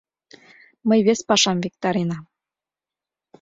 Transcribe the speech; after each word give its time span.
—Мый 0.87 0.99
вес 1.07 1.19
пашам 1.29 1.57
виктаренам. 1.63 2.23